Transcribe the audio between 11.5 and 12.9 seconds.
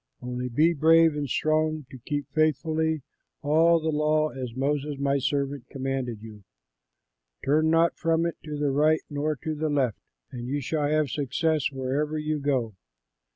wherever you go.